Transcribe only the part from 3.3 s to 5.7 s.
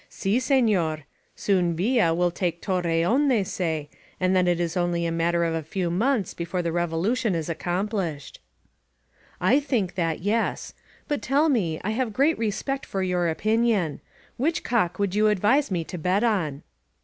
say, and then it is aotj a matter of a